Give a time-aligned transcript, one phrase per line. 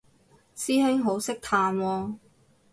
[0.55, 2.15] 師兄好識嘆喎